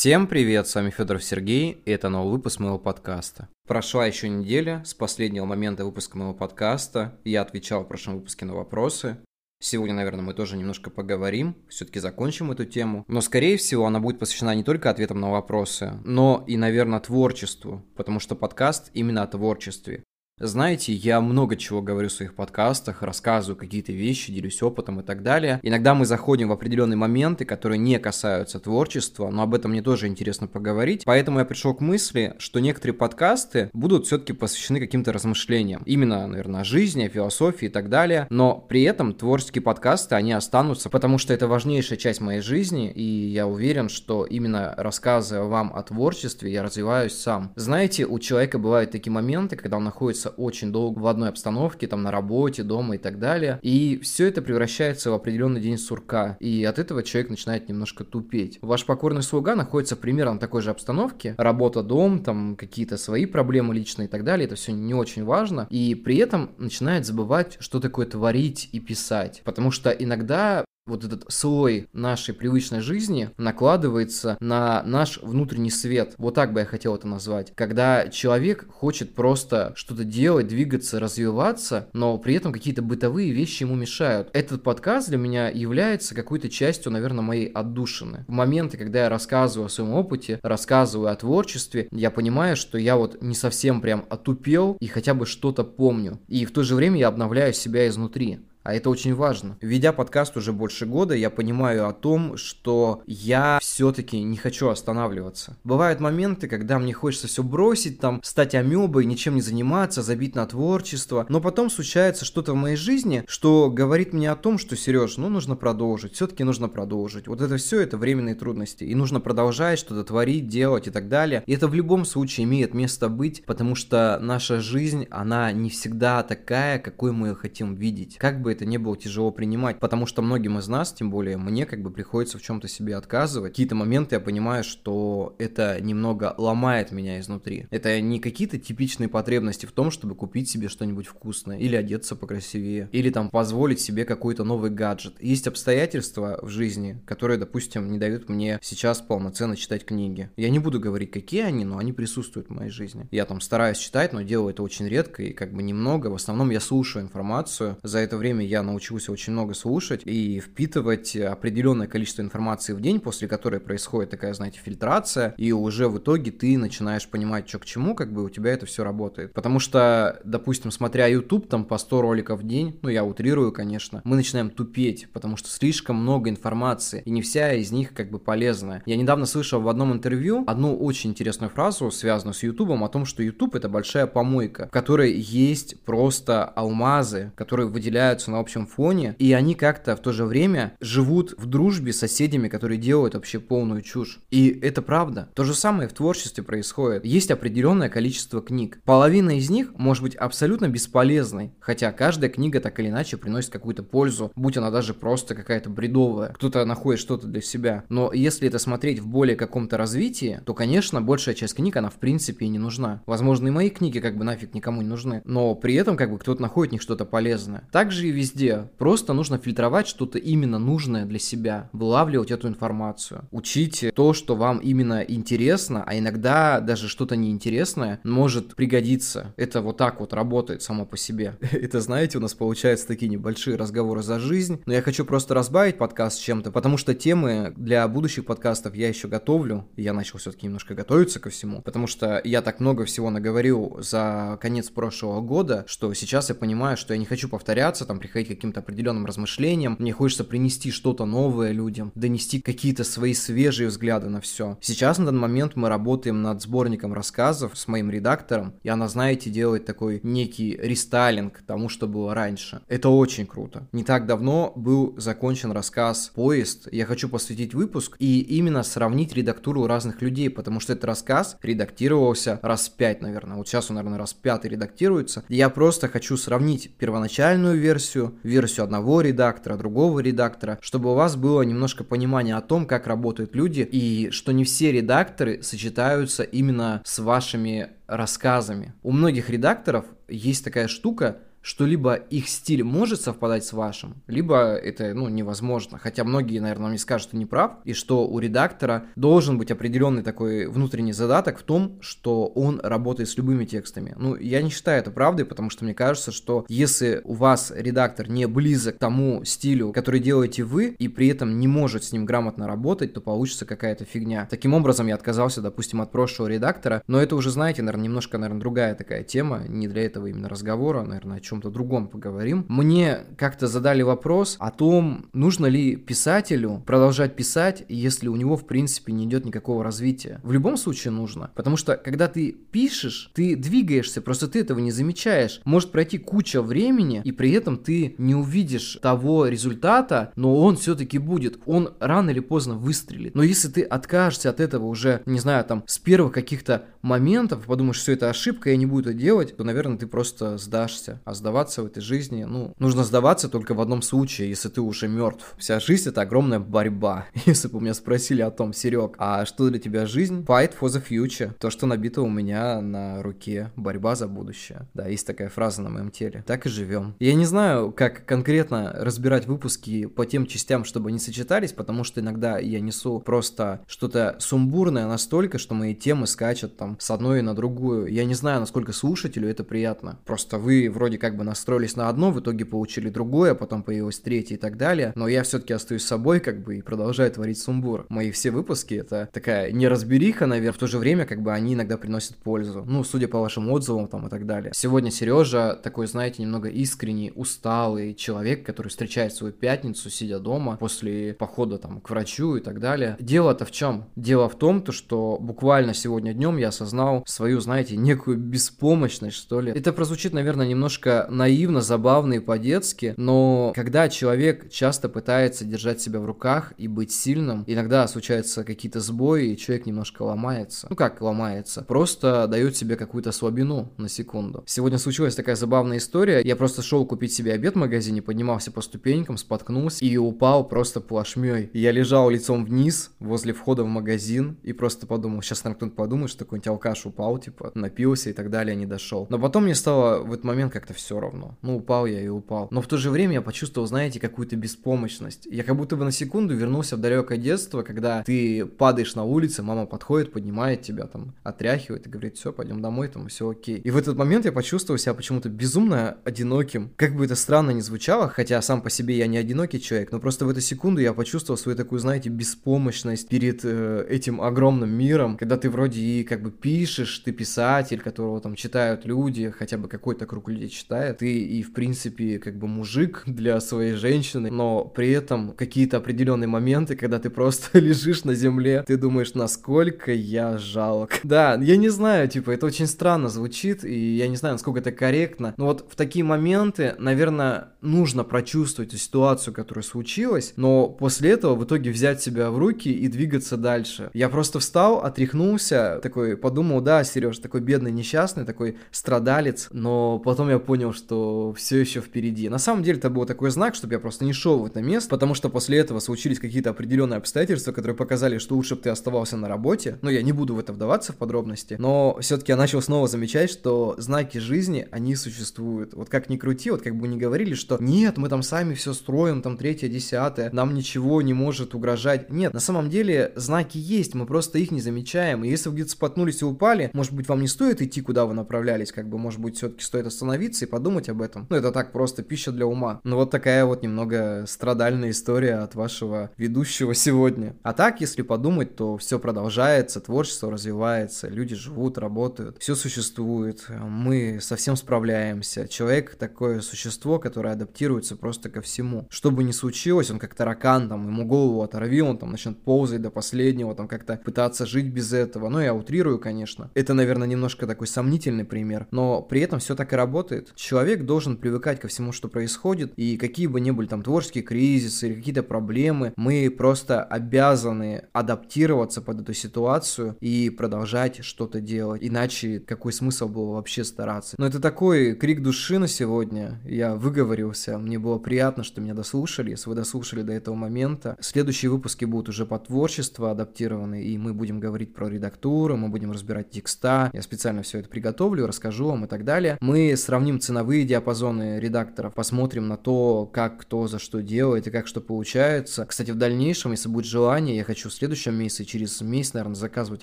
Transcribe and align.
Всем 0.00 0.28
привет, 0.28 0.66
с 0.66 0.74
вами 0.74 0.88
Федоров 0.88 1.22
Сергей, 1.22 1.82
и 1.84 1.90
это 1.90 2.08
новый 2.08 2.32
выпуск 2.32 2.58
моего 2.58 2.78
подкаста. 2.78 3.50
Прошла 3.68 4.06
еще 4.06 4.30
неделя 4.30 4.82
с 4.86 4.94
последнего 4.94 5.44
момента 5.44 5.84
выпуска 5.84 6.16
моего 6.16 6.32
подкаста, 6.32 7.18
я 7.22 7.42
отвечал 7.42 7.84
в 7.84 7.88
прошлом 7.88 8.14
выпуске 8.14 8.46
на 8.46 8.54
вопросы. 8.54 9.18
Сегодня, 9.60 9.94
наверное, 9.94 10.22
мы 10.22 10.32
тоже 10.32 10.56
немножко 10.56 10.88
поговорим, 10.88 11.54
все-таки 11.68 12.00
закончим 12.00 12.50
эту 12.50 12.64
тему. 12.64 13.04
Но, 13.08 13.20
скорее 13.20 13.58
всего, 13.58 13.84
она 13.84 14.00
будет 14.00 14.18
посвящена 14.18 14.54
не 14.54 14.64
только 14.64 14.88
ответам 14.88 15.20
на 15.20 15.30
вопросы, 15.30 15.92
но 16.02 16.44
и, 16.46 16.56
наверное, 16.56 17.00
творчеству, 17.00 17.84
потому 17.94 18.20
что 18.20 18.34
подкаст 18.34 18.90
именно 18.94 19.22
о 19.22 19.26
творчестве. 19.26 20.02
Знаете, 20.42 20.94
я 20.94 21.20
много 21.20 21.54
чего 21.54 21.82
говорю 21.82 22.08
в 22.08 22.12
своих 22.12 22.34
подкастах, 22.34 23.02
рассказываю 23.02 23.56
какие-то 23.56 23.92
вещи, 23.92 24.32
делюсь 24.32 24.62
опытом 24.62 24.98
и 25.00 25.02
так 25.02 25.22
далее. 25.22 25.60
Иногда 25.62 25.94
мы 25.94 26.06
заходим 26.06 26.48
в 26.48 26.52
определенные 26.52 26.96
моменты, 26.96 27.44
которые 27.44 27.76
не 27.76 27.98
касаются 27.98 28.58
творчества, 28.58 29.28
но 29.28 29.42
об 29.42 29.54
этом 29.54 29.72
мне 29.72 29.82
тоже 29.82 30.06
интересно 30.06 30.46
поговорить. 30.46 31.02
Поэтому 31.04 31.40
я 31.40 31.44
пришел 31.44 31.74
к 31.74 31.82
мысли, 31.82 32.36
что 32.38 32.58
некоторые 32.58 32.94
подкасты 32.94 33.68
будут 33.74 34.06
все-таки 34.06 34.32
посвящены 34.32 34.80
каким-то 34.80 35.12
размышлениям. 35.12 35.82
Именно, 35.84 36.26
наверное, 36.26 36.64
жизни, 36.64 37.06
философии 37.08 37.66
и 37.66 37.70
так 37.70 37.90
далее. 37.90 38.26
Но 38.30 38.54
при 38.54 38.80
этом 38.84 39.12
творческие 39.12 39.60
подкасты, 39.60 40.14
они 40.14 40.32
останутся, 40.32 40.88
потому 40.88 41.18
что 41.18 41.34
это 41.34 41.48
важнейшая 41.48 41.98
часть 41.98 42.22
моей 42.22 42.40
жизни, 42.40 42.90
и 42.90 43.02
я 43.02 43.46
уверен, 43.46 43.90
что 43.90 44.24
именно 44.24 44.72
рассказывая 44.78 45.44
вам 45.44 45.70
о 45.74 45.82
творчестве, 45.82 46.50
я 46.50 46.62
развиваюсь 46.62 47.12
сам. 47.12 47.52
Знаете, 47.56 48.06
у 48.06 48.18
человека 48.18 48.58
бывают 48.58 48.90
такие 48.90 49.12
моменты, 49.12 49.56
когда 49.56 49.76
он 49.76 49.84
находится 49.84 50.29
очень 50.36 50.72
долго 50.72 50.98
в 50.98 51.06
одной 51.06 51.28
обстановке, 51.28 51.86
там 51.86 52.02
на 52.02 52.10
работе, 52.10 52.62
дома 52.62 52.96
и 52.96 52.98
так 52.98 53.18
далее. 53.18 53.58
И 53.62 53.98
все 54.02 54.28
это 54.28 54.42
превращается 54.42 55.10
в 55.10 55.14
определенный 55.14 55.60
день 55.60 55.78
сурка. 55.78 56.36
И 56.40 56.64
от 56.64 56.78
этого 56.78 57.02
человек 57.02 57.30
начинает 57.30 57.68
немножко 57.68 58.04
тупеть. 58.04 58.58
Ваш 58.62 58.86
покорный 58.86 59.22
слуга 59.22 59.54
находится 59.54 59.96
примерно 59.96 60.34
в 60.34 60.38
такой 60.38 60.62
же 60.62 60.70
обстановке. 60.70 61.34
Работа, 61.38 61.82
дом, 61.82 62.22
там 62.22 62.56
какие-то 62.56 62.96
свои 62.96 63.26
проблемы 63.26 63.74
личные 63.74 64.06
и 64.06 64.10
так 64.10 64.24
далее. 64.24 64.46
Это 64.46 64.54
все 64.54 64.72
не 64.72 64.94
очень 64.94 65.24
важно. 65.24 65.66
И 65.70 65.94
при 65.94 66.16
этом 66.16 66.50
начинает 66.58 67.06
забывать, 67.06 67.56
что 67.60 67.80
такое 67.80 68.06
творить 68.06 68.68
и 68.72 68.80
писать. 68.80 69.42
Потому 69.44 69.70
что 69.70 69.90
иногда 69.90 70.64
вот 70.90 71.04
этот 71.04 71.24
слой 71.28 71.88
нашей 71.92 72.34
привычной 72.34 72.80
жизни 72.80 73.30
накладывается 73.38 74.36
на 74.40 74.82
наш 74.82 75.18
внутренний 75.22 75.70
свет. 75.70 76.14
Вот 76.18 76.34
так 76.34 76.52
бы 76.52 76.60
я 76.60 76.66
хотел 76.66 76.94
это 76.94 77.06
назвать. 77.06 77.52
Когда 77.54 78.08
человек 78.08 78.66
хочет 78.70 79.14
просто 79.14 79.72
что-то 79.76 80.04
делать, 80.04 80.48
двигаться, 80.48 81.00
развиваться, 81.00 81.88
но 81.92 82.18
при 82.18 82.34
этом 82.34 82.52
какие-то 82.52 82.82
бытовые 82.82 83.30
вещи 83.30 83.62
ему 83.62 83.76
мешают. 83.76 84.28
Этот 84.32 84.62
подкаст 84.62 85.08
для 85.08 85.18
меня 85.18 85.48
является 85.48 86.14
какой-то 86.14 86.48
частью, 86.48 86.92
наверное, 86.92 87.22
моей 87.22 87.46
отдушины. 87.46 88.24
В 88.26 88.32
моменты, 88.32 88.76
когда 88.76 89.04
я 89.04 89.08
рассказываю 89.08 89.66
о 89.66 89.70
своем 89.70 89.92
опыте, 89.92 90.40
рассказываю 90.42 91.10
о 91.10 91.16
творчестве, 91.16 91.88
я 91.92 92.10
понимаю, 92.10 92.56
что 92.56 92.78
я 92.78 92.96
вот 92.96 93.22
не 93.22 93.34
совсем 93.34 93.80
прям 93.80 94.04
отупел 94.10 94.76
и 94.80 94.88
хотя 94.88 95.14
бы 95.14 95.26
что-то 95.26 95.62
помню. 95.62 96.18
И 96.26 96.44
в 96.44 96.52
то 96.52 96.64
же 96.64 96.74
время 96.74 96.98
я 96.98 97.08
обновляю 97.08 97.52
себя 97.52 97.86
изнутри. 97.86 98.40
А 98.70 98.72
это 98.72 98.88
очень 98.88 99.16
важно. 99.16 99.56
Ведя 99.60 99.92
подкаст 99.92 100.36
уже 100.36 100.52
больше 100.52 100.86
года, 100.86 101.16
я 101.16 101.28
понимаю 101.30 101.88
о 101.88 101.92
том, 101.92 102.36
что 102.36 103.02
я 103.04 103.58
все-таки 103.60 104.22
не 104.22 104.36
хочу 104.36 104.68
останавливаться. 104.68 105.56
Бывают 105.64 105.98
моменты, 105.98 106.46
когда 106.46 106.78
мне 106.78 106.92
хочется 106.92 107.26
все 107.26 107.42
бросить, 107.42 107.98
там, 107.98 108.20
стать 108.22 108.54
амебой, 108.54 109.06
ничем 109.06 109.34
не 109.34 109.40
заниматься, 109.40 110.02
забить 110.02 110.36
на 110.36 110.46
творчество. 110.46 111.26
Но 111.28 111.40
потом 111.40 111.68
случается 111.68 112.24
что-то 112.24 112.52
в 112.52 112.56
моей 112.56 112.76
жизни, 112.76 113.24
что 113.26 113.70
говорит 113.70 114.12
мне 114.12 114.30
о 114.30 114.36
том, 114.36 114.56
что, 114.56 114.76
Сереж, 114.76 115.16
ну 115.16 115.28
нужно 115.28 115.56
продолжить, 115.56 116.14
все-таки 116.14 116.44
нужно 116.44 116.68
продолжить. 116.68 117.26
Вот 117.26 117.40
это 117.40 117.56
все 117.56 117.80
это 117.80 117.96
временные 117.96 118.36
трудности. 118.36 118.84
И 118.84 118.94
нужно 118.94 119.18
продолжать 119.18 119.80
что-то 119.80 120.04
творить, 120.04 120.46
делать 120.46 120.86
и 120.86 120.92
так 120.92 121.08
далее. 121.08 121.42
И 121.46 121.54
это 121.54 121.66
в 121.66 121.74
любом 121.74 122.04
случае 122.04 122.44
имеет 122.44 122.72
место 122.72 123.08
быть, 123.08 123.44
потому 123.46 123.74
что 123.74 124.20
наша 124.22 124.60
жизнь, 124.60 125.08
она 125.10 125.50
не 125.50 125.70
всегда 125.70 126.22
такая, 126.22 126.78
какой 126.78 127.10
мы 127.10 127.28
ее 127.28 127.34
хотим 127.34 127.74
видеть. 127.74 128.16
Как 128.18 128.40
бы 128.40 128.50
бы 128.50 128.59
это 128.60 128.68
не 128.68 128.76
было 128.76 128.94
тяжело 128.94 129.30
принимать, 129.30 129.80
потому 129.80 130.04
что 130.04 130.20
многим 130.20 130.58
из 130.58 130.68
нас, 130.68 130.92
тем 130.92 131.10
более 131.10 131.38
мне, 131.38 131.64
как 131.64 131.80
бы 131.80 131.90
приходится 131.90 132.36
в 132.36 132.42
чем-то 132.42 132.68
себе 132.68 132.94
отказывать. 132.94 133.52
Какие-то 133.52 133.74
моменты 133.74 134.16
я 134.16 134.20
понимаю, 134.20 134.64
что 134.64 135.34
это 135.38 135.80
немного 135.80 136.34
ломает 136.36 136.92
меня 136.92 137.18
изнутри. 137.20 137.66
Это 137.70 137.98
не 138.02 138.20
какие-то 138.20 138.58
типичные 138.58 139.08
потребности 139.08 139.64
в 139.64 139.72
том, 139.72 139.90
чтобы 139.90 140.14
купить 140.14 140.50
себе 140.50 140.68
что-нибудь 140.68 141.06
вкусное, 141.06 141.58
или 141.58 141.74
одеться 141.74 142.16
покрасивее, 142.16 142.90
или 142.92 143.08
там 143.08 143.30
позволить 143.30 143.80
себе 143.80 144.04
какой-то 144.04 144.44
новый 144.44 144.70
гаджет. 144.70 145.14
Есть 145.20 145.46
обстоятельства 145.46 146.38
в 146.42 146.48
жизни, 146.48 147.00
которые, 147.06 147.38
допустим, 147.38 147.90
не 147.90 147.98
дают 147.98 148.28
мне 148.28 148.58
сейчас 148.60 149.00
полноценно 149.00 149.56
читать 149.56 149.86
книги. 149.86 150.28
Я 150.36 150.50
не 150.50 150.58
буду 150.58 150.80
говорить, 150.80 151.10
какие 151.10 151.44
они, 151.44 151.64
но 151.64 151.78
они 151.78 151.94
присутствуют 151.94 152.48
в 152.48 152.52
моей 152.52 152.70
жизни. 152.70 153.08
Я 153.10 153.24
там 153.24 153.40
стараюсь 153.40 153.78
читать, 153.78 154.12
но 154.12 154.20
делаю 154.20 154.52
это 154.52 154.62
очень 154.62 154.86
редко 154.86 155.22
и 155.22 155.32
как 155.32 155.54
бы 155.54 155.62
немного. 155.62 156.08
В 156.08 156.14
основном 156.14 156.50
я 156.50 156.60
слушаю 156.60 157.02
информацию. 157.02 157.78
За 157.82 158.00
это 158.00 158.18
время 158.18 158.39
время 158.40 158.50
я 158.50 158.62
научился 158.62 159.12
очень 159.12 159.32
много 159.32 159.54
слушать 159.54 160.02
и 160.04 160.40
впитывать 160.40 161.16
определенное 161.16 161.86
количество 161.86 162.22
информации 162.22 162.72
в 162.72 162.80
день, 162.80 163.00
после 163.00 163.28
которой 163.28 163.60
происходит 163.60 164.10
такая, 164.10 164.34
знаете, 164.34 164.60
фильтрация, 164.62 165.34
и 165.36 165.52
уже 165.52 165.88
в 165.88 165.98
итоге 165.98 166.30
ты 166.30 166.56
начинаешь 166.58 167.08
понимать, 167.08 167.48
что 167.48 167.58
к 167.58 167.64
чему, 167.64 167.94
как 167.94 168.12
бы 168.12 168.24
у 168.24 168.28
тебя 168.28 168.52
это 168.52 168.66
все 168.66 168.84
работает. 168.84 169.32
Потому 169.32 169.60
что, 169.60 170.20
допустим, 170.24 170.70
смотря 170.70 171.06
YouTube, 171.06 171.48
там 171.48 171.64
по 171.64 171.78
100 171.78 172.02
роликов 172.02 172.40
в 172.40 172.46
день, 172.46 172.78
ну 172.82 172.88
я 172.88 173.04
утрирую, 173.04 173.52
конечно, 173.52 174.00
мы 174.04 174.16
начинаем 174.16 174.50
тупеть, 174.50 175.08
потому 175.12 175.36
что 175.36 175.48
слишком 175.48 175.96
много 175.96 176.30
информации, 176.30 177.02
и 177.04 177.10
не 177.10 177.22
вся 177.22 177.52
из 177.52 177.70
них 177.72 177.92
как 177.92 178.10
бы 178.10 178.18
полезная. 178.18 178.82
Я 178.86 178.96
недавно 178.96 179.26
слышал 179.26 179.60
в 179.60 179.68
одном 179.68 179.92
интервью 179.92 180.44
одну 180.46 180.76
очень 180.76 181.10
интересную 181.10 181.50
фразу, 181.50 181.90
связанную 181.90 182.34
с 182.34 182.42
YouTube, 182.42 182.70
о 182.70 182.88
том, 182.88 183.04
что 183.04 183.22
YouTube 183.22 183.54
это 183.56 183.68
большая 183.68 184.06
помойка, 184.06 184.66
в 184.66 184.70
которой 184.70 185.12
есть 185.12 185.80
просто 185.80 186.44
алмазы, 186.44 187.32
которые 187.34 187.66
выделяются 187.66 188.29
на 188.30 188.38
общем 188.38 188.66
фоне, 188.66 189.14
и 189.18 189.32
они 189.32 189.54
как-то 189.54 189.96
в 189.96 190.00
то 190.00 190.12
же 190.12 190.24
время 190.24 190.72
живут 190.80 191.34
в 191.36 191.46
дружбе 191.46 191.92
с 191.92 191.98
соседями, 191.98 192.48
которые 192.48 192.78
делают 192.78 193.14
вообще 193.14 193.38
полную 193.38 193.82
чушь. 193.82 194.20
И 194.30 194.48
это 194.62 194.82
правда. 194.82 195.28
То 195.34 195.44
же 195.44 195.54
самое 195.54 195.88
в 195.88 195.92
творчестве 195.92 196.42
происходит. 196.42 197.04
Есть 197.04 197.30
определенное 197.30 197.88
количество 197.88 198.40
книг. 198.40 198.80
Половина 198.84 199.36
из 199.36 199.50
них 199.50 199.72
может 199.74 200.02
быть 200.02 200.16
абсолютно 200.16 200.68
бесполезной, 200.68 201.52
хотя 201.60 201.92
каждая 201.92 202.30
книга 202.30 202.60
так 202.60 202.78
или 202.80 202.88
иначе 202.88 203.16
приносит 203.16 203.50
какую-то 203.50 203.82
пользу, 203.82 204.32
будь 204.36 204.56
она 204.56 204.70
даже 204.70 204.94
просто 204.94 205.34
какая-то 205.34 205.70
бредовая. 205.70 206.32
Кто-то 206.32 206.64
находит 206.64 207.00
что-то 207.00 207.26
для 207.26 207.40
себя. 207.40 207.84
Но 207.88 208.12
если 208.12 208.48
это 208.48 208.58
смотреть 208.58 209.00
в 209.00 209.06
более 209.06 209.36
каком-то 209.36 209.76
развитии, 209.76 210.40
то, 210.44 210.54
конечно, 210.54 211.02
большая 211.02 211.34
часть 211.34 211.54
книг, 211.54 211.76
она 211.76 211.90
в 211.90 211.96
принципе 211.96 212.46
и 212.46 212.48
не 212.48 212.58
нужна. 212.58 213.02
Возможно, 213.06 213.48
и 213.48 213.50
мои 213.50 213.70
книги 213.70 213.98
как 213.98 214.16
бы 214.16 214.24
нафиг 214.24 214.54
никому 214.54 214.82
не 214.82 214.88
нужны. 214.88 215.22
Но 215.24 215.54
при 215.54 215.74
этом 215.74 215.96
как 215.96 216.10
бы 216.10 216.18
кто-то 216.18 216.40
находит 216.40 216.70
в 216.70 216.72
них 216.72 216.82
что-то 216.82 217.04
полезное. 217.04 217.68
Также 217.72 218.08
и 218.08 218.12
везде. 218.20 218.68
Просто 218.78 219.14
нужно 219.14 219.38
фильтровать 219.38 219.88
что-то 219.88 220.18
именно 220.18 220.58
нужное 220.58 221.06
для 221.06 221.18
себя, 221.18 221.70
вылавливать 221.72 222.30
эту 222.30 222.48
информацию, 222.48 223.26
учить 223.30 223.84
то, 223.94 224.12
что 224.12 224.36
вам 224.36 224.58
именно 224.58 225.00
интересно, 225.00 225.82
а 225.86 225.98
иногда 225.98 226.60
даже 226.60 226.88
что-то 226.88 227.16
неинтересное 227.16 228.00
может 228.04 228.54
пригодиться. 228.54 229.34
Это 229.36 229.62
вот 229.62 229.78
так 229.78 230.00
вот 230.00 230.12
работает 230.12 230.62
само 230.62 230.84
по 230.84 230.96
себе. 230.96 231.38
Это, 231.52 231.80
знаете, 231.80 232.18
у 232.18 232.20
нас 232.20 232.34
получаются 232.34 232.86
такие 232.86 233.08
небольшие 233.08 233.56
разговоры 233.56 234.02
за 234.02 234.18
жизнь, 234.18 234.60
но 234.66 234.74
я 234.74 234.82
хочу 234.82 235.04
просто 235.04 235.34
разбавить 235.34 235.78
подкаст 235.78 236.20
чем-то, 236.20 236.52
потому 236.52 236.76
что 236.76 236.94
темы 236.94 237.54
для 237.56 237.88
будущих 237.88 238.26
подкастов 238.26 238.74
я 238.74 238.88
еще 238.88 239.08
готовлю, 239.08 239.66
я 239.76 239.94
начал 239.94 240.18
все-таки 240.18 240.46
немножко 240.46 240.74
готовиться 240.74 241.20
ко 241.20 241.30
всему, 241.30 241.62
потому 241.62 241.86
что 241.86 242.20
я 242.24 242.42
так 242.42 242.60
много 242.60 242.84
всего 242.84 243.10
наговорил 243.10 243.78
за 243.80 244.38
конец 244.42 244.68
прошлого 244.68 245.22
года, 245.22 245.64
что 245.66 245.92
сейчас 245.94 246.28
я 246.28 246.34
понимаю, 246.34 246.76
что 246.76 246.92
я 246.92 246.98
не 246.98 247.06
хочу 247.06 247.28
повторяться, 247.28 247.86
там, 247.86 247.98
приходить 248.10 248.28
к 248.28 248.36
каким-то 248.36 248.60
определенным 248.60 249.06
размышлениям, 249.06 249.76
мне 249.78 249.92
хочется 249.92 250.24
принести 250.24 250.70
что-то 250.72 251.04
новое 251.04 251.52
людям, 251.52 251.92
донести 251.94 252.40
какие-то 252.40 252.82
свои 252.82 253.14
свежие 253.14 253.68
взгляды 253.68 254.08
на 254.08 254.20
все. 254.20 254.58
Сейчас 254.60 254.98
на 254.98 255.06
данный 255.06 255.20
момент 255.20 255.54
мы 255.54 255.68
работаем 255.68 256.22
над 256.22 256.42
сборником 256.42 256.92
рассказов 256.92 257.56
с 257.56 257.68
моим 257.68 257.90
редактором, 257.90 258.54
и 258.62 258.68
она, 258.68 258.88
знаете, 258.88 259.30
делает 259.30 259.64
такой 259.64 260.00
некий 260.02 260.56
рестайлинг 260.60 261.42
тому, 261.46 261.68
что 261.68 261.86
было 261.86 262.14
раньше. 262.14 262.62
Это 262.68 262.88
очень 262.88 263.26
круто. 263.26 263.68
Не 263.72 263.84
так 263.84 264.06
давно 264.06 264.52
был 264.56 264.94
закончен 264.98 265.52
рассказ 265.52 266.10
«Поезд». 266.14 266.68
Я 266.72 266.86
хочу 266.86 267.08
посвятить 267.08 267.54
выпуск 267.54 267.96
и 268.00 268.20
именно 268.20 268.62
сравнить 268.62 269.14
редактуру 269.14 269.66
разных 269.66 270.02
людей, 270.02 270.30
потому 270.30 270.58
что 270.58 270.72
этот 270.72 270.86
рассказ 270.86 271.36
редактировался 271.42 272.40
раз 272.42 272.68
пять, 272.68 273.02
наверное. 273.02 273.36
Вот 273.36 273.46
сейчас 273.46 273.70
он, 273.70 273.76
наверное, 273.76 273.98
раз 273.98 274.14
пятый 274.14 274.50
редактируется. 274.50 275.24
Я 275.28 275.48
просто 275.48 275.88
хочу 275.88 276.16
сравнить 276.16 276.74
первоначальную 276.76 277.58
версию 277.58 277.99
версию, 278.00 278.14
версию 278.22 278.64
одного 278.64 279.00
редактора, 279.00 279.56
другого 279.56 280.00
редактора, 280.00 280.58
чтобы 280.60 280.90
у 280.90 280.94
вас 280.94 281.16
было 281.16 281.42
немножко 281.42 281.84
понимания 281.84 282.36
о 282.36 282.40
том, 282.40 282.66
как 282.66 282.86
работают 282.86 283.34
люди, 283.34 283.60
и 283.60 284.10
что 284.10 284.32
не 284.32 284.44
все 284.44 284.72
редакторы 284.72 285.42
сочетаются 285.42 286.22
именно 286.22 286.80
с 286.84 286.98
вашими 286.98 287.68
рассказами. 287.86 288.72
У 288.82 288.92
многих 288.92 289.30
редакторов 289.30 289.84
есть 290.08 290.44
такая 290.44 290.68
штука, 290.68 291.18
что 291.42 291.66
либо 291.66 291.94
их 291.94 292.28
стиль 292.28 292.62
может 292.62 293.00
совпадать 293.00 293.44
с 293.44 293.52
вашим, 293.52 294.02
либо 294.06 294.54
это, 294.54 294.94
ну, 294.94 295.08
невозможно. 295.08 295.78
Хотя 295.78 296.04
многие, 296.04 296.38
наверное, 296.38 296.68
мне 296.68 296.78
скажут, 296.78 297.08
что 297.08 297.16
не 297.16 297.26
прав, 297.26 297.52
и 297.64 297.72
что 297.72 298.06
у 298.06 298.18
редактора 298.18 298.84
должен 298.96 299.38
быть 299.38 299.50
определенный 299.50 300.02
такой 300.02 300.46
внутренний 300.46 300.92
задаток 300.92 301.38
в 301.38 301.42
том, 301.42 301.78
что 301.80 302.26
он 302.26 302.60
работает 302.62 303.08
с 303.08 303.16
любыми 303.16 303.44
текстами. 303.44 303.94
Ну, 303.96 304.16
я 304.16 304.42
не 304.42 304.50
считаю 304.50 304.80
это 304.80 304.90
правдой, 304.90 305.24
потому 305.24 305.50
что 305.50 305.64
мне 305.64 305.74
кажется, 305.74 306.12
что 306.12 306.44
если 306.48 307.00
у 307.04 307.14
вас 307.14 307.52
редактор 307.54 308.08
не 308.08 308.26
близок 308.26 308.76
к 308.76 308.78
тому 308.78 309.24
стилю, 309.24 309.72
который 309.72 310.00
делаете 310.00 310.44
вы, 310.44 310.74
и 310.78 310.88
при 310.88 311.08
этом 311.08 311.38
не 311.38 311.48
может 311.48 311.84
с 311.84 311.92
ним 311.92 312.04
грамотно 312.04 312.46
работать, 312.46 312.92
то 312.92 313.00
получится 313.00 313.46
какая-то 313.46 313.84
фигня. 313.84 314.26
Таким 314.30 314.54
образом, 314.54 314.86
я 314.86 314.94
отказался, 314.94 315.40
допустим, 315.40 315.80
от 315.80 315.90
прошлого 315.90 316.28
редактора, 316.28 316.82
но 316.86 317.00
это 317.00 317.16
уже, 317.16 317.30
знаете, 317.30 317.62
наверное, 317.62 317.84
немножко, 317.84 318.18
наверное, 318.18 318.40
другая 318.40 318.74
такая 318.74 319.04
тема, 319.04 319.44
не 319.48 319.68
для 319.68 319.84
этого 319.84 320.06
именно 320.06 320.28
разговора, 320.28 320.82
наверное, 320.82 321.18
о 321.18 321.20
чем-то 321.30 321.50
другом 321.50 321.86
поговорим. 321.88 322.44
Мне 322.48 323.00
как-то 323.16 323.46
задали 323.46 323.82
вопрос 323.82 324.36
о 324.38 324.50
том, 324.50 325.06
нужно 325.12 325.46
ли 325.46 325.76
писателю 325.76 326.62
продолжать 326.66 327.16
писать, 327.16 327.64
если 327.68 328.08
у 328.08 328.16
него, 328.16 328.36
в 328.36 328.46
принципе, 328.46 328.92
не 328.92 329.04
идет 329.04 329.24
никакого 329.24 329.64
развития. 329.64 330.20
В 330.22 330.32
любом 330.32 330.56
случае 330.56 330.90
нужно, 330.90 331.30
потому 331.34 331.56
что, 331.56 331.76
когда 331.76 332.08
ты 332.08 332.32
пишешь, 332.32 333.10
ты 333.14 333.36
двигаешься, 333.36 334.02
просто 334.02 334.28
ты 334.28 334.40
этого 334.40 334.58
не 334.58 334.72
замечаешь. 334.72 335.40
Может 335.44 335.70
пройти 335.70 335.98
куча 335.98 336.42
времени, 336.42 337.00
и 337.04 337.12
при 337.12 337.30
этом 337.32 337.56
ты 337.56 337.94
не 337.98 338.14
увидишь 338.14 338.78
того 338.82 339.26
результата, 339.26 340.12
но 340.16 340.36
он 340.36 340.56
все-таки 340.56 340.98
будет. 340.98 341.38
Он 341.46 341.74
рано 341.80 342.10
или 342.10 342.20
поздно 342.20 342.54
выстрелит. 342.54 343.14
Но 343.14 343.22
если 343.22 343.48
ты 343.48 343.62
откажешься 343.62 344.30
от 344.30 344.40
этого 344.40 344.66
уже, 344.66 345.02
не 345.06 345.20
знаю, 345.20 345.44
там, 345.44 345.62
с 345.66 345.78
первых 345.78 346.12
каких-то 346.12 346.64
моментов, 346.82 347.44
подумаешь, 347.46 347.76
что 347.76 347.92
это 347.92 348.10
ошибка, 348.10 348.50
я 348.50 348.56
не 348.56 348.66
буду 348.66 348.90
это 348.90 348.92
делать, 348.92 349.36
то, 349.36 349.44
наверное, 349.44 349.78
ты 349.78 349.86
просто 349.86 350.36
сдашься. 350.38 351.00
А 351.04 351.14
сдаваться 351.20 351.62
в 351.62 351.66
этой 351.66 351.80
жизни, 351.80 352.24
ну, 352.24 352.54
нужно 352.58 352.82
сдаваться 352.82 353.28
только 353.28 353.54
в 353.54 353.60
одном 353.60 353.82
случае, 353.82 354.30
если 354.30 354.48
ты 354.48 354.60
уже 354.60 354.88
мертв. 354.88 355.34
Вся 355.38 355.60
жизнь 355.60 355.88
это 355.88 356.00
огромная 356.00 356.40
борьба. 356.40 357.06
Если 357.26 357.48
бы 357.48 357.58
у 357.58 357.60
меня 357.60 357.74
спросили 357.74 358.22
о 358.22 358.30
том, 358.30 358.52
Серег, 358.52 358.94
а 358.98 359.24
что 359.26 359.48
для 359.50 359.58
тебя 359.58 359.86
жизнь? 359.86 360.24
Fight 360.24 360.54
for 360.58 360.68
the 360.68 360.82
future. 360.82 361.32
То, 361.38 361.50
что 361.50 361.66
набито 361.66 362.02
у 362.02 362.08
меня 362.08 362.60
на 362.60 363.02
руке. 363.02 363.52
Борьба 363.56 363.94
за 363.94 364.08
будущее. 364.08 364.66
Да, 364.74 364.88
есть 364.88 365.06
такая 365.06 365.28
фраза 365.28 365.62
на 365.62 365.70
моем 365.70 365.90
теле. 365.90 366.24
Так 366.26 366.46
и 366.46 366.48
живем. 366.48 366.94
Я 366.98 367.14
не 367.14 367.26
знаю, 367.26 367.72
как 367.72 368.06
конкретно 368.06 368.72
разбирать 368.74 369.26
выпуски 369.26 369.86
по 369.86 370.06
тем 370.06 370.26
частям, 370.26 370.64
чтобы 370.64 370.88
они 370.88 370.98
сочетались, 370.98 371.52
потому 371.52 371.84
что 371.84 372.00
иногда 372.00 372.38
я 372.38 372.60
несу 372.60 373.00
просто 373.00 373.60
что-то 373.66 374.16
сумбурное 374.18 374.86
настолько, 374.86 375.38
что 375.38 375.54
мои 375.54 375.74
темы 375.74 376.06
скачут 376.06 376.56
там 376.56 376.76
с 376.80 376.90
одной 376.90 377.22
на 377.22 377.34
другую. 377.34 377.86
Я 377.86 378.04
не 378.04 378.14
знаю, 378.14 378.40
насколько 378.40 378.72
слушателю 378.72 379.28
это 379.28 379.44
приятно. 379.44 379.98
Просто 380.06 380.38
вы 380.38 380.70
вроде 380.70 380.98
как 380.98 381.09
бы 381.16 381.24
настроились 381.24 381.76
на 381.76 381.88
одно, 381.88 382.10
в 382.10 382.20
итоге 382.20 382.44
получили 382.44 382.88
другое, 382.88 383.34
потом 383.34 383.62
появилось 383.62 384.00
третье 384.00 384.34
и 384.34 384.38
так 384.38 384.56
далее. 384.56 384.92
Но 384.94 385.08
я 385.08 385.22
все-таки 385.22 385.52
остаюсь 385.52 385.84
собой 385.84 386.20
как 386.20 386.42
бы 386.42 386.58
и 386.58 386.62
продолжаю 386.62 387.10
творить 387.10 387.38
сумбур. 387.38 387.86
Мои 387.88 388.10
все 388.10 388.30
выпуски 388.30 388.74
это 388.74 389.08
такая 389.12 389.52
неразбериха, 389.52 390.26
наверное, 390.26 390.52
в 390.52 390.58
то 390.58 390.66
же 390.66 390.78
время 390.78 391.06
как 391.06 391.22
бы 391.22 391.32
они 391.32 391.54
иногда 391.54 391.76
приносят 391.76 392.16
пользу. 392.16 392.64
Ну, 392.66 392.84
судя 392.84 393.08
по 393.08 393.20
вашим 393.20 393.50
отзывам 393.50 393.88
там 393.88 394.06
и 394.06 394.10
так 394.10 394.26
далее. 394.26 394.52
Сегодня 394.54 394.90
Сережа 394.90 395.58
такой, 395.62 395.86
знаете, 395.86 396.22
немного 396.22 396.48
искренний, 396.48 397.12
усталый 397.14 397.94
человек, 397.94 398.44
который 398.44 398.68
встречает 398.68 399.14
свою 399.14 399.32
пятницу, 399.32 399.90
сидя 399.90 400.18
дома 400.18 400.56
после 400.56 401.14
похода 401.14 401.58
там 401.58 401.80
к 401.80 401.90
врачу 401.90 402.36
и 402.36 402.40
так 402.40 402.60
далее. 402.60 402.96
Дело-то 403.00 403.44
в 403.44 403.50
чем? 403.50 403.86
Дело 403.96 404.28
в 404.28 404.36
том, 404.36 404.62
то, 404.62 404.72
что 404.72 405.18
буквально 405.20 405.74
сегодня 405.74 406.12
днем 406.12 406.36
я 406.36 406.48
осознал 406.48 407.04
свою, 407.06 407.40
знаете, 407.40 407.76
некую 407.76 408.18
беспомощность, 408.18 409.16
что 409.16 409.40
ли. 409.40 409.52
Это 409.52 409.72
прозвучит, 409.72 410.12
наверное, 410.12 410.46
немножко 410.46 410.99
наивно, 411.08 411.60
забавно 411.60 412.14
и 412.14 412.18
по-детски, 412.18 412.94
но 412.96 413.52
когда 413.54 413.88
человек 413.88 414.50
часто 414.50 414.88
пытается 414.88 415.44
держать 415.44 415.80
себя 415.80 416.00
в 416.00 416.04
руках 416.04 416.52
и 416.56 416.68
быть 416.68 416.92
сильным, 416.92 417.44
иногда 417.46 417.86
случаются 417.88 418.44
какие-то 418.44 418.80
сбои, 418.80 419.32
и 419.32 419.36
человек 419.36 419.66
немножко 419.66 420.02
ломается. 420.02 420.66
Ну 420.70 420.76
как 420.76 421.00
ломается? 421.00 421.62
Просто 421.62 422.26
дает 422.26 422.56
себе 422.56 422.76
какую-то 422.76 423.12
слабину 423.12 423.72
на 423.76 423.88
секунду. 423.88 424.44
Сегодня 424.46 424.78
случилась 424.78 425.14
такая 425.14 425.36
забавная 425.36 425.78
история. 425.78 426.20
Я 426.24 426.36
просто 426.36 426.62
шел 426.62 426.84
купить 426.86 427.12
себе 427.12 427.32
обед 427.32 427.54
в 427.54 427.58
магазине, 427.58 428.02
поднимался 428.02 428.50
по 428.50 428.60
ступенькам, 428.60 429.16
споткнулся 429.16 429.84
и 429.84 429.96
упал 429.96 430.48
просто 430.48 430.80
плашмей. 430.80 431.50
Я 431.52 431.72
лежал 431.72 432.10
лицом 432.10 432.44
вниз 432.44 432.90
возле 432.98 433.32
входа 433.32 433.64
в 433.64 433.68
магазин 433.68 434.36
и 434.42 434.52
просто 434.52 434.86
подумал, 434.86 435.22
сейчас, 435.22 435.44
наверное, 435.44 435.56
кто-то 435.58 435.72
подумает, 435.74 436.10
что 436.10 436.24
какой-нибудь 436.24 436.48
алкаш 436.48 436.86
упал, 436.86 437.18
типа, 437.18 437.52
напился 437.54 438.10
и 438.10 438.12
так 438.12 438.30
далее, 438.30 438.56
не 438.56 438.66
дошел. 438.66 439.06
Но 439.10 439.18
потом 439.18 439.44
мне 439.44 439.54
стало 439.54 440.02
в 440.02 440.12
этот 440.12 440.24
момент 440.24 440.52
как-то 440.52 440.74
все 440.74 440.89
равно. 440.98 441.36
Ну, 441.42 441.58
упал 441.58 441.86
я 441.86 442.00
и 442.00 442.08
упал. 442.08 442.48
Но 442.50 442.60
в 442.60 442.66
то 442.66 442.78
же 442.78 442.90
время 442.90 443.14
я 443.14 443.22
почувствовал, 443.22 443.68
знаете, 443.68 444.00
какую-то 444.00 444.34
беспомощность. 444.36 445.26
Я 445.30 445.44
как 445.44 445.56
будто 445.56 445.76
бы 445.76 445.84
на 445.84 445.92
секунду 445.92 446.34
вернулся 446.34 446.76
в 446.76 446.80
далекое 446.80 447.18
детство, 447.18 447.62
когда 447.62 448.02
ты 448.02 448.46
падаешь 448.46 448.94
на 448.94 449.04
улице, 449.04 449.42
мама 449.42 449.66
подходит, 449.66 450.12
поднимает 450.12 450.62
тебя, 450.62 450.86
там, 450.86 451.14
отряхивает 451.22 451.86
и 451.86 451.90
говорит, 451.90 452.16
все, 452.16 452.32
пойдем 452.32 452.62
домой, 452.62 452.88
там, 452.88 453.08
все 453.08 453.28
окей. 453.28 453.58
И 453.58 453.70
в 453.70 453.76
этот 453.76 453.96
момент 453.96 454.24
я 454.24 454.32
почувствовал 454.32 454.78
себя 454.78 454.94
почему-то 454.94 455.28
безумно 455.28 455.98
одиноким. 456.04 456.70
Как 456.76 456.96
бы 456.96 457.04
это 457.04 457.14
странно 457.14 457.50
ни 457.50 457.60
звучало, 457.60 458.08
хотя 458.08 458.40
сам 458.42 458.62
по 458.62 458.70
себе 458.70 458.96
я 458.96 459.06
не 459.06 459.18
одинокий 459.18 459.60
человек, 459.60 459.92
но 459.92 460.00
просто 460.00 460.24
в 460.24 460.30
эту 460.30 460.40
секунду 460.40 460.80
я 460.80 460.94
почувствовал 460.94 461.38
свою 461.38 461.56
такую, 461.56 461.78
знаете, 461.78 462.08
беспомощность 462.08 463.08
перед 463.08 463.40
э, 463.44 463.86
этим 463.88 464.20
огромным 464.20 464.70
миром, 464.70 465.16
когда 465.16 465.36
ты 465.36 465.50
вроде 465.50 465.80
и 465.80 466.04
как 466.04 466.22
бы 466.22 466.30
пишешь, 466.30 466.98
ты 467.00 467.12
писатель, 467.12 467.80
которого 467.80 468.20
там 468.20 468.34
читают 468.34 468.84
люди, 468.84 469.30
хотя 469.30 469.58
бы 469.58 469.68
какой-то 469.68 470.06
круг 470.06 470.28
людей 470.28 470.48
читает, 470.48 470.79
ты 470.98 471.18
и 471.18 471.42
в 471.42 471.52
принципе 471.52 472.18
как 472.18 472.38
бы 472.38 472.46
мужик 472.46 473.02
для 473.06 473.40
своей 473.40 473.74
женщины, 473.74 474.30
но 474.30 474.64
при 474.64 474.90
этом 474.90 475.32
какие-то 475.32 475.78
определенные 475.78 476.28
моменты, 476.28 476.76
когда 476.76 476.98
ты 476.98 477.10
просто 477.10 477.58
лежишь 477.60 478.04
на 478.04 478.14
земле, 478.14 478.64
ты 478.66 478.76
думаешь, 478.76 479.14
насколько 479.14 479.92
я 479.92 480.38
жалок. 480.38 481.00
Да, 481.10 481.34
я 481.42 481.56
не 481.56 481.70
знаю, 481.70 482.08
типа, 482.08 482.30
это 482.30 482.46
очень 482.46 482.66
странно 482.66 483.08
звучит, 483.08 483.64
и 483.64 483.96
я 483.96 484.06
не 484.06 484.16
знаю, 484.16 484.34
насколько 484.34 484.60
это 484.60 484.70
корректно, 484.70 485.34
но 485.36 485.46
вот 485.46 485.66
в 485.68 485.74
такие 485.74 486.04
моменты, 486.04 486.76
наверное, 486.78 487.48
нужно 487.62 488.04
прочувствовать 488.04 488.72
ситуацию, 488.72 489.34
которая 489.34 489.64
случилась, 489.64 490.34
но 490.36 490.68
после 490.68 491.10
этого 491.10 491.34
в 491.34 491.44
итоге 491.44 491.70
взять 491.70 492.00
себя 492.00 492.30
в 492.30 492.38
руки 492.38 492.72
и 492.72 492.86
двигаться 492.88 493.36
дальше. 493.36 493.90
Я 493.92 494.08
просто 494.08 494.38
встал, 494.38 494.84
отряхнулся, 494.84 495.80
такой 495.82 496.16
подумал, 496.16 496.60
да, 496.60 496.84
Сереж, 496.84 497.18
такой 497.18 497.40
бедный, 497.40 497.72
несчастный, 497.72 498.24
такой 498.24 498.58
страдалец, 498.70 499.48
но 499.52 499.98
потом 499.98 500.28
я 500.28 500.38
понял, 500.38 500.59
что 500.72 501.32
все 501.36 501.58
еще 501.58 501.80
впереди. 501.80 502.28
На 502.28 502.38
самом 502.38 502.62
деле 502.62 502.78
это 502.78 502.90
был 502.90 503.06
такой 503.06 503.30
знак, 503.30 503.54
чтобы 503.54 503.74
я 503.74 503.80
просто 503.80 504.04
не 504.04 504.12
шел 504.12 504.38
в 504.38 504.46
это 504.46 504.60
место, 504.60 504.90
потому 504.90 505.14
что 505.14 505.28
после 505.28 505.58
этого 505.58 505.80
случились 505.80 506.18
какие-то 506.18 506.50
определенные 506.50 506.98
обстоятельства, 506.98 507.52
которые 507.52 507.76
показали, 507.76 508.18
что 508.18 508.36
лучше 508.36 508.56
бы 508.56 508.62
ты 508.62 508.70
оставался 508.70 509.16
на 509.16 509.28
работе. 509.28 509.78
Но 509.82 509.90
я 509.90 510.02
не 510.02 510.12
буду 510.12 510.34
в 510.34 510.38
это 510.38 510.52
вдаваться 510.52 510.92
в 510.92 510.96
подробности, 510.96 511.56
но 511.58 511.98
все-таки 512.00 512.32
я 512.32 512.36
начал 512.36 512.62
снова 512.62 512.88
замечать, 512.88 513.30
что 513.30 513.74
знаки 513.78 514.18
жизни, 514.18 514.68
они 514.70 514.94
существуют. 514.96 515.74
Вот 515.74 515.88
как 515.88 516.08
ни 516.08 516.16
крути, 516.16 516.50
вот 516.50 516.62
как 516.62 516.76
бы 516.76 516.88
не 516.88 516.98
говорили, 516.98 517.34
что 517.34 517.56
нет, 517.60 517.96
мы 517.96 518.08
там 518.08 518.22
сами 518.22 518.54
все 518.54 518.72
строим, 518.72 519.22
там 519.22 519.36
третье, 519.36 519.68
десятое, 519.68 520.30
нам 520.32 520.54
ничего 520.54 521.02
не 521.02 521.14
может 521.14 521.54
угрожать. 521.54 522.10
Нет, 522.10 522.34
на 522.34 522.40
самом 522.40 522.70
деле 522.70 523.12
знаки 523.16 523.58
есть, 523.58 523.94
мы 523.94 524.06
просто 524.06 524.38
их 524.38 524.50
не 524.50 524.60
замечаем. 524.60 525.24
И 525.24 525.28
если 525.28 525.48
вы 525.48 525.56
где-то 525.56 525.70
споткнулись 525.70 526.22
и 526.22 526.24
упали, 526.24 526.70
может 526.72 526.92
быть, 526.92 527.08
вам 527.08 527.20
не 527.20 527.28
стоит 527.28 527.62
идти, 527.62 527.80
куда 527.80 528.06
вы 528.06 528.14
направлялись, 528.14 528.72
как 528.72 528.88
бы, 528.88 528.98
может 528.98 529.20
быть, 529.20 529.36
все-таки 529.36 529.64
стоит 529.64 529.86
остановиться 529.86 530.44
и 530.44 530.48
подумать 530.50 530.88
об 530.88 531.00
этом. 531.00 531.26
Ну, 531.30 531.36
это 531.36 531.52
так, 531.52 531.72
просто 531.72 532.02
пища 532.02 532.32
для 532.32 532.46
ума. 532.46 532.80
Ну, 532.84 532.96
вот 532.96 533.10
такая 533.10 533.44
вот 533.44 533.62
немного 533.62 534.24
страдальная 534.26 534.90
история 534.90 535.36
от 535.36 535.54
вашего 535.54 536.10
ведущего 536.16 536.74
сегодня. 536.74 537.36
А 537.42 537.52
так, 537.52 537.80
если 537.80 538.02
подумать, 538.02 538.56
то 538.56 538.76
все 538.76 538.98
продолжается, 538.98 539.80
творчество 539.80 540.30
развивается, 540.30 541.08
люди 541.08 541.34
живут, 541.34 541.78
работают, 541.78 542.36
все 542.40 542.54
существует, 542.54 543.46
мы 543.48 544.18
совсем 544.20 544.56
справляемся. 544.56 545.48
Человек 545.48 545.94
такое 545.96 546.40
существо, 546.40 546.98
которое 546.98 547.34
адаптируется 547.34 547.96
просто 547.96 548.28
ко 548.28 548.40
всему. 548.40 548.86
Что 548.90 549.10
бы 549.10 549.24
ни 549.24 549.32
случилось, 549.32 549.90
он 549.90 549.98
как 549.98 550.14
таракан, 550.14 550.68
там, 550.68 550.86
ему 550.86 551.04
голову 551.04 551.42
оторви, 551.42 551.82
он 551.82 551.98
там 551.98 552.10
начнет 552.10 552.38
ползать 552.42 552.82
до 552.82 552.90
последнего, 552.90 553.54
там, 553.54 553.68
как-то 553.68 554.00
пытаться 554.04 554.46
жить 554.46 554.66
без 554.66 554.92
этого. 554.92 555.28
Ну, 555.28 555.40
я 555.40 555.54
утрирую, 555.54 555.98
конечно. 555.98 556.50
Это, 556.54 556.74
наверное, 556.74 557.08
немножко 557.08 557.46
такой 557.46 557.66
сомнительный 557.66 558.24
пример, 558.24 558.66
но 558.70 559.02
при 559.02 559.20
этом 559.20 559.38
все 559.38 559.54
так 559.54 559.72
и 559.72 559.76
работает. 559.76 560.32
Человек 560.40 560.86
должен 560.86 561.18
привыкать 561.18 561.60
ко 561.60 561.68
всему, 561.68 561.92
что 561.92 562.08
происходит, 562.08 562.72
и 562.76 562.96
какие 562.96 563.26
бы 563.26 563.42
ни 563.42 563.50
были 563.50 563.66
там 563.66 563.82
творческие 563.82 564.24
кризисы 564.24 564.88
или 564.88 564.94
какие-то 564.94 565.22
проблемы, 565.22 565.92
мы 565.96 566.30
просто 566.30 566.82
обязаны 566.82 567.84
адаптироваться 567.92 568.80
под 568.80 569.02
эту 569.02 569.12
ситуацию 569.12 569.98
и 570.00 570.30
продолжать 570.30 571.04
что-то 571.04 571.42
делать. 571.42 571.82
Иначе 571.84 572.40
какой 572.40 572.72
смысл 572.72 573.06
было 573.08 573.34
вообще 573.34 573.64
стараться? 573.64 574.16
Но 574.18 574.26
это 574.26 574.40
такой 574.40 574.94
крик 574.94 575.22
души 575.22 575.58
на 575.58 575.68
сегодня. 575.68 576.40
Я 576.46 576.74
выговорился, 576.74 577.58
мне 577.58 577.78
было 577.78 577.98
приятно, 577.98 578.42
что 578.42 578.62
меня 578.62 578.72
дослушали. 578.72 579.32
Если 579.32 579.50
вы 579.50 579.54
дослушали 579.54 580.00
до 580.00 580.14
этого 580.14 580.36
момента, 580.36 580.96
следующие 581.00 581.50
выпуски 581.50 581.84
будут 581.84 582.08
уже 582.08 582.24
по 582.24 582.38
творчеству 582.38 583.08
адаптированы, 583.08 583.84
и 583.84 583.98
мы 583.98 584.14
будем 584.14 584.40
говорить 584.40 584.72
про 584.72 584.88
редактуру, 584.88 585.58
мы 585.58 585.68
будем 585.68 585.92
разбирать 585.92 586.30
текста. 586.30 586.88
Я 586.94 587.02
специально 587.02 587.42
все 587.42 587.58
это 587.58 587.68
приготовлю, 587.68 588.26
расскажу 588.26 588.68
вам 588.68 588.86
и 588.86 588.88
так 588.88 589.04
далее. 589.04 589.36
Мы 589.42 589.76
сравним 589.76 590.18
ценовые 590.30 590.64
диапазоны 590.64 591.40
редакторов, 591.40 591.92
посмотрим 591.92 592.46
на 592.46 592.56
то, 592.56 593.04
как 593.12 593.40
кто 593.40 593.66
за 593.66 593.80
что 593.80 594.00
делает 594.00 594.46
и 594.46 594.52
как 594.52 594.68
что 594.68 594.80
получается. 594.80 595.66
Кстати, 595.66 595.90
в 595.90 595.96
дальнейшем, 595.96 596.52
если 596.52 596.68
будет 596.68 596.84
желание, 596.84 597.36
я 597.36 597.42
хочу 597.42 597.68
в 597.68 597.72
следующем 597.72 598.14
месяце, 598.14 598.44
через 598.44 598.80
месяц, 598.80 599.14
наверное, 599.14 599.34
заказывать 599.34 599.82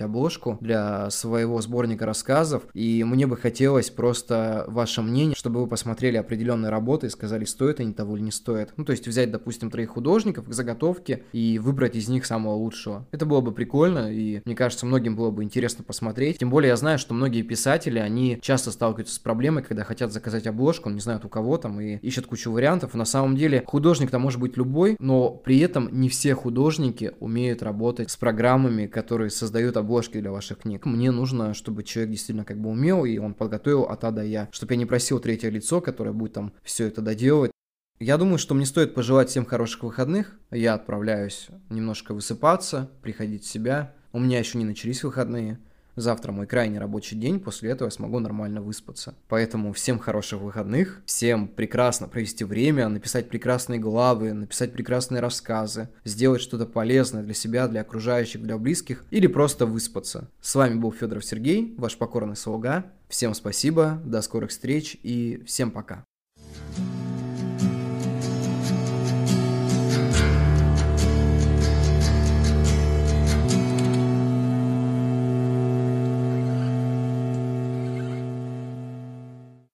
обложку 0.00 0.56
для 0.62 1.10
своего 1.10 1.60
сборника 1.60 2.06
рассказов, 2.06 2.62
и 2.72 3.04
мне 3.04 3.26
бы 3.26 3.36
хотелось 3.36 3.90
просто 3.90 4.64
ваше 4.68 5.02
мнение, 5.02 5.36
чтобы 5.36 5.60
вы 5.60 5.66
посмотрели 5.66 6.16
определенные 6.16 6.70
работы 6.70 7.08
и 7.08 7.10
сказали, 7.10 7.44
стоит 7.44 7.80
они 7.80 7.92
того 7.92 8.16
или 8.16 8.22
не 8.24 8.32
стоит. 8.32 8.72
Ну, 8.78 8.86
то 8.86 8.92
есть 8.92 9.06
взять, 9.06 9.30
допустим, 9.30 9.70
троих 9.70 9.90
художников 9.90 10.48
к 10.48 10.52
заготовке 10.54 11.24
и 11.32 11.58
выбрать 11.58 11.94
из 11.94 12.08
них 12.08 12.24
самого 12.24 12.54
лучшего. 12.54 13.06
Это 13.12 13.26
было 13.26 13.42
бы 13.42 13.52
прикольно, 13.52 14.10
и 14.10 14.40
мне 14.46 14.54
кажется, 14.54 14.86
многим 14.86 15.14
было 15.14 15.30
бы 15.30 15.44
интересно 15.44 15.84
посмотреть. 15.84 16.38
Тем 16.38 16.48
более 16.48 16.70
я 16.70 16.76
знаю, 16.76 16.98
что 16.98 17.12
многие 17.12 17.42
писатели, 17.42 17.98
они 17.98 18.38
часто 18.40 18.72
сталкиваются 18.72 19.14
с 19.14 19.18
проблемой, 19.18 19.62
когда 19.62 19.84
хотят 19.84 20.10
заказать 20.10 20.37
обложку, 20.46 20.90
не 20.90 21.00
знают 21.00 21.24
у 21.24 21.28
кого 21.28 21.58
там, 21.58 21.80
и 21.80 21.96
ищут 21.96 22.26
кучу 22.26 22.50
вариантов. 22.50 22.94
На 22.94 23.04
самом 23.04 23.36
деле 23.36 23.62
художник-то 23.66 24.18
может 24.18 24.40
быть 24.40 24.56
любой, 24.56 24.96
но 24.98 25.30
при 25.30 25.58
этом 25.58 25.88
не 25.90 26.08
все 26.08 26.34
художники 26.34 27.12
умеют 27.20 27.62
работать 27.62 28.10
с 28.10 28.16
программами, 28.16 28.86
которые 28.86 29.30
создают 29.30 29.76
обложки 29.76 30.20
для 30.20 30.30
ваших 30.30 30.58
книг. 30.58 30.84
Мне 30.86 31.10
нужно, 31.10 31.54
чтобы 31.54 31.82
человек 31.82 32.12
действительно 32.12 32.44
как 32.44 32.60
бы 32.60 32.70
умел, 32.70 33.04
и 33.04 33.18
он 33.18 33.34
подготовил 33.34 33.82
от 33.84 34.04
А 34.04 34.10
до 34.10 34.22
Я, 34.22 34.48
чтобы 34.52 34.74
я 34.74 34.78
не 34.78 34.86
просил 34.86 35.20
третье 35.20 35.50
лицо, 35.50 35.80
которое 35.80 36.12
будет 36.12 36.34
там 36.34 36.52
все 36.62 36.86
это 36.86 37.02
доделывать. 37.02 37.52
Я 38.00 38.16
думаю, 38.16 38.38
что 38.38 38.54
мне 38.54 38.64
стоит 38.64 38.94
пожелать 38.94 39.28
всем 39.28 39.44
хороших 39.44 39.82
выходных. 39.82 40.38
Я 40.52 40.74
отправляюсь 40.74 41.48
немножко 41.68 42.14
высыпаться, 42.14 42.90
приходить 43.02 43.42
в 43.42 43.48
себя. 43.48 43.92
У 44.12 44.20
меня 44.20 44.38
еще 44.38 44.56
не 44.56 44.64
начались 44.64 45.02
выходные. 45.02 45.58
Завтра 45.98 46.30
мой 46.30 46.46
крайний 46.46 46.78
рабочий 46.78 47.16
день, 47.16 47.40
после 47.40 47.70
этого 47.70 47.88
я 47.88 47.90
смогу 47.90 48.20
нормально 48.20 48.62
выспаться. 48.62 49.16
Поэтому 49.26 49.72
всем 49.72 49.98
хороших 49.98 50.40
выходных, 50.40 51.02
всем 51.06 51.48
прекрасно 51.48 52.06
провести 52.06 52.44
время, 52.44 52.88
написать 52.88 53.28
прекрасные 53.28 53.80
главы, 53.80 54.32
написать 54.32 54.72
прекрасные 54.72 55.20
рассказы, 55.20 55.88
сделать 56.04 56.40
что-то 56.40 56.66
полезное 56.66 57.24
для 57.24 57.34
себя, 57.34 57.66
для 57.66 57.80
окружающих, 57.80 58.42
для 58.42 58.56
близких 58.58 59.04
или 59.10 59.26
просто 59.26 59.66
выспаться. 59.66 60.30
С 60.40 60.54
вами 60.54 60.76
был 60.76 60.92
Федоров 60.92 61.24
Сергей, 61.24 61.74
ваш 61.76 61.98
покорный 61.98 62.36
слуга. 62.36 62.86
Всем 63.08 63.34
спасибо, 63.34 64.00
до 64.04 64.22
скорых 64.22 64.50
встреч 64.50 64.96
и 65.02 65.42
всем 65.46 65.72
пока. 65.72 66.07